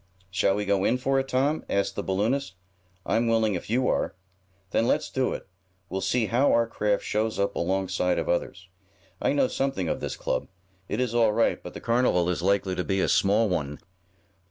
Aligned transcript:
"Shall 0.31 0.55
we 0.55 0.65
go 0.65 0.83
in 0.83 0.97
for 0.97 1.19
it, 1.19 1.27
Tom?" 1.27 1.63
asked 1.69 1.95
the 1.95 2.01
balloonist. 2.01 2.55
"I'm 3.05 3.27
willing 3.27 3.53
if 3.53 3.69
you 3.69 3.87
are." 3.87 4.15
"Then 4.71 4.87
let's 4.87 5.11
do 5.11 5.31
it. 5.33 5.47
We'll 5.89 6.01
see 6.01 6.25
how 6.25 6.51
our 6.51 6.65
craft 6.65 7.03
shows 7.03 7.37
up 7.37 7.55
alongside 7.55 8.17
of 8.17 8.27
others. 8.27 8.67
I 9.21 9.31
know 9.33 9.47
something 9.47 9.87
of 9.87 9.99
this 9.99 10.17
club. 10.17 10.47
It 10.89 10.99
is 10.99 11.13
all 11.13 11.33
right, 11.33 11.61
but 11.61 11.75
the 11.75 11.81
carnival 11.81 12.29
is 12.31 12.41
likely 12.41 12.73
to 12.73 12.83
be 12.83 12.99
a 12.99 13.07
small 13.07 13.47
one. 13.47 13.77